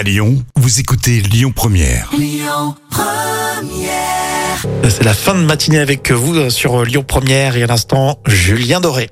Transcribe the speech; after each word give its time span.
À 0.00 0.02
Lyon, 0.02 0.42
vous 0.56 0.80
écoutez 0.80 1.20
Lyon 1.20 1.52
Première. 1.54 2.10
C'est 4.88 5.04
la 5.04 5.12
fin 5.12 5.34
de 5.34 5.40
matinée 5.40 5.78
avec 5.78 6.10
vous 6.10 6.48
sur 6.48 6.86
Lyon 6.86 7.04
Première 7.06 7.58
et 7.58 7.64
à 7.64 7.66
l'instant, 7.66 8.18
Julien 8.26 8.80
Doré. 8.80 9.10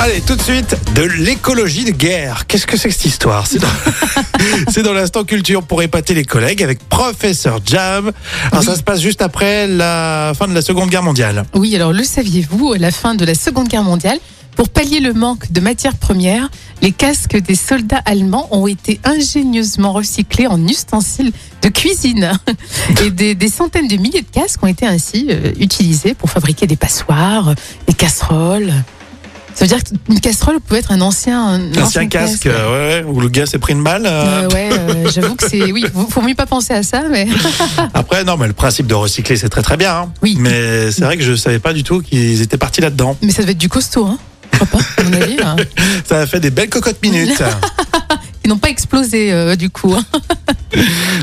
Allez, 0.00 0.22
tout 0.22 0.36
de 0.36 0.40
suite, 0.40 0.74
de 0.94 1.02
l'écologie 1.02 1.84
de 1.84 1.90
guerre. 1.90 2.46
Qu'est-ce 2.46 2.66
que 2.66 2.78
c'est 2.78 2.88
que 2.88 2.94
cette 2.94 3.04
histoire? 3.04 3.46
C'est 3.46 3.58
dans, 3.58 3.68
c'est 4.70 4.82
dans 4.82 4.94
l'instant 4.94 5.22
culture 5.24 5.62
pour 5.62 5.82
épater 5.82 6.14
les 6.14 6.24
collègues 6.24 6.62
avec 6.62 6.78
Professeur 6.88 7.60
Jam. 7.62 8.10
Alors, 8.52 8.64
ça 8.64 8.76
se 8.76 8.82
passe 8.82 9.02
juste 9.02 9.20
après 9.20 9.66
la 9.66 10.32
fin 10.34 10.48
de 10.48 10.54
la 10.54 10.62
Seconde 10.62 10.88
Guerre 10.88 11.02
mondiale. 11.02 11.44
Oui, 11.52 11.76
alors 11.76 11.92
le 11.92 12.04
saviez-vous, 12.04 12.72
à 12.72 12.78
la 12.78 12.90
fin 12.90 13.14
de 13.14 13.26
la 13.26 13.34
Seconde 13.34 13.68
Guerre 13.68 13.84
mondiale, 13.84 14.18
pour 14.56 14.70
pallier 14.70 15.00
le 15.00 15.12
manque 15.12 15.52
de 15.52 15.60
matières 15.60 15.96
premières, 15.96 16.48
les 16.82 16.92
casques 16.92 17.36
des 17.36 17.54
soldats 17.54 18.02
allemands 18.04 18.48
ont 18.50 18.66
été 18.66 19.00
ingénieusement 19.04 19.92
recyclés 19.92 20.46
en 20.46 20.62
ustensiles 20.66 21.32
de 21.62 21.68
cuisine. 21.68 22.32
Et 23.04 23.10
des, 23.10 23.34
des 23.34 23.48
centaines 23.48 23.88
de 23.88 23.96
milliers 23.96 24.22
de 24.22 24.30
casques 24.30 24.62
ont 24.62 24.66
été 24.66 24.86
ainsi 24.86 25.28
euh, 25.30 25.52
utilisés 25.58 26.14
pour 26.14 26.30
fabriquer 26.30 26.66
des 26.66 26.76
passoires, 26.76 27.54
des 27.86 27.94
casseroles. 27.94 28.72
Ça 29.54 29.64
veut 29.64 29.68
dire 29.68 29.78
qu'une 29.84 30.18
casserole 30.18 30.58
pouvait 30.58 30.80
être 30.80 30.90
un 30.90 31.00
ancien, 31.00 31.40
un 31.46 31.76
Ancien 31.80 32.08
casque, 32.08 32.46
euh, 32.46 33.02
ouais, 33.02 33.08
où 33.08 33.20
le 33.20 33.28
gars 33.28 33.46
s'est 33.46 33.58
pris 33.60 33.72
une 33.72 33.84
balle. 33.84 34.04
euh. 34.04 34.42
Euh, 34.42 34.48
ouais, 34.48 34.68
euh, 34.72 35.10
j'avoue 35.14 35.36
que 35.36 35.48
c'est. 35.48 35.70
Oui, 35.70 35.84
faut 35.94 36.08
faut 36.10 36.22
mieux 36.22 36.34
pas 36.34 36.46
penser 36.46 36.74
à 36.74 36.82
ça, 36.82 37.04
mais. 37.08 37.28
Après, 37.94 38.24
non, 38.24 38.36
mais 38.36 38.48
le 38.48 38.52
principe 38.52 38.88
de 38.88 38.94
recycler, 38.94 39.36
c'est 39.36 39.48
très 39.48 39.62
très 39.62 39.76
bien. 39.76 39.94
hein. 39.94 40.12
Oui. 40.22 40.36
Mais 40.40 40.90
c'est 40.90 41.04
vrai 41.04 41.16
que 41.16 41.22
je 41.22 41.36
savais 41.36 41.60
pas 41.60 41.72
du 41.72 41.84
tout 41.84 42.00
qu'ils 42.00 42.42
étaient 42.42 42.58
partis 42.58 42.80
là-dedans. 42.80 43.16
Mais 43.22 43.30
ça 43.30 43.42
devait 43.42 43.52
être 43.52 43.58
du 43.58 43.68
costaud, 43.68 44.06
hein. 44.06 44.18
Je 44.52 44.58
crois 44.58 44.80
pas. 44.80 44.84
Hein. 45.44 45.56
Ça 46.08 46.20
a 46.20 46.26
fait 46.26 46.40
des 46.40 46.50
belles 46.50 46.68
cocottes 46.70 47.02
minutes. 47.02 47.42
Ils 48.44 48.48
n'ont 48.50 48.58
pas 48.58 48.68
explosé, 48.68 49.32
euh, 49.32 49.56
du 49.56 49.70
coup. 49.70 49.94
hein. 49.94 50.04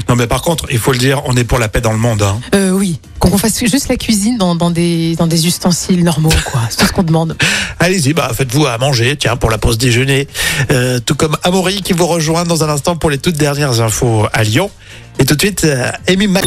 non, 0.09 0.15
mais 0.15 0.25
par 0.25 0.41
contre, 0.41 0.65
il 0.71 0.79
faut 0.79 0.91
le 0.91 0.97
dire, 0.97 1.21
on 1.25 1.35
est 1.37 1.43
pour 1.43 1.59
la 1.59 1.67
paix 1.69 1.79
dans 1.79 1.91
le 1.91 1.99
monde. 1.99 2.23
hein. 2.23 2.39
Euh, 2.55 2.71
oui, 2.71 2.99
qu'on 3.19 3.37
fasse 3.37 3.59
juste 3.59 3.89
la 3.89 3.95
cuisine 3.95 4.39
dans, 4.39 4.55
dans 4.55 4.71
des, 4.71 5.15
dans 5.17 5.27
des 5.27 5.45
ustensiles 5.45 6.03
normaux, 6.03 6.31
quoi. 6.45 6.61
C'est 6.71 6.77
tout 6.77 6.87
ce 6.87 6.91
qu'on 6.91 7.03
demande. 7.03 7.37
Allez-y, 7.77 8.13
bah, 8.13 8.31
faites-vous 8.33 8.65
à 8.65 8.79
manger, 8.79 9.15
tiens, 9.17 9.35
pour 9.35 9.51
la 9.51 9.59
pause 9.59 9.77
déjeuner. 9.77 10.27
Euh, 10.71 10.99
tout 10.99 11.13
comme 11.13 11.37
Amaury 11.43 11.83
qui 11.83 11.93
vous 11.93 12.07
rejoint 12.07 12.43
dans 12.43 12.63
un 12.63 12.69
instant 12.69 12.95
pour 12.95 13.11
les 13.11 13.19
toutes 13.19 13.37
dernières 13.37 13.81
infos 13.81 14.25
à 14.33 14.43
Lyon. 14.43 14.71
Et 15.19 15.25
tout 15.25 15.35
de 15.35 15.41
suite, 15.41 15.63
euh, 15.65 15.91
Amy 16.07 16.25
Mac. 16.25 16.45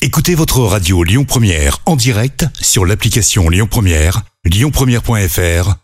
Écoutez 0.00 0.36
votre 0.36 0.60
radio 0.60 1.02
Lyon 1.02 1.24
Première 1.24 1.78
en 1.86 1.96
direct 1.96 2.46
sur 2.60 2.84
l'application 2.86 3.48
Lyon 3.48 3.66
Première, 3.68 4.22
lyonpremière.fr 4.44 5.83